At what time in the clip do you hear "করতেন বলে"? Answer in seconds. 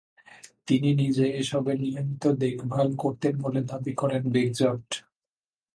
2.95-3.61